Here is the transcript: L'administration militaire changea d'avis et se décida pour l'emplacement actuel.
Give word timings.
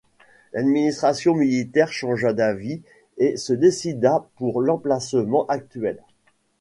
L'administration 0.53 1.35
militaire 1.35 1.93
changea 1.93 2.33
d'avis 2.33 2.81
et 3.19 3.37
se 3.37 3.53
décida 3.53 4.27
pour 4.37 4.59
l'emplacement 4.59 5.45
actuel. 5.45 6.01